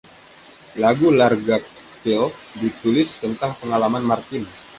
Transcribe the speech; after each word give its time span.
Lagu 0.83 1.07
“Largactyl” 1.19 2.23
ditulis 2.59 3.09
tentang 3.21 3.51
pengalaman 3.61 4.01
Martin. 4.09 4.43